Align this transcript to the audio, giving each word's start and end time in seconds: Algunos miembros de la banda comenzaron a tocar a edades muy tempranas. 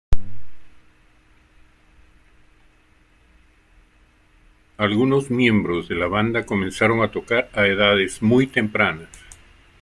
Algunos 4.77 5.29
miembros 5.29 5.87
de 5.89 5.93
la 5.93 6.07
banda 6.07 6.47
comenzaron 6.47 7.03
a 7.03 7.11
tocar 7.11 7.51
a 7.53 7.67
edades 7.67 8.23
muy 8.23 8.47
tempranas. 8.47 9.09